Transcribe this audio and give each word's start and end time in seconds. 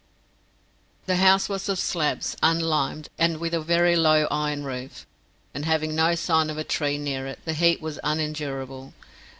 The 1.05 1.17
house 1.17 1.47
was 1.47 1.69
of 1.69 1.77
slabs, 1.77 2.35
unlimed, 2.41 3.09
and 3.19 3.37
with 3.37 3.53
very 3.53 3.95
low 3.95 4.25
iron 4.31 4.63
roof, 4.63 5.05
and 5.53 5.63
having 5.63 5.93
no 5.95 6.15
sign 6.15 6.49
of 6.49 6.57
a 6.57 6.63
tree 6.63 6.97
near 6.97 7.27
it, 7.27 7.37
the 7.45 7.53
heat 7.53 7.81
was 7.81 7.99
unendurable. 8.03 8.95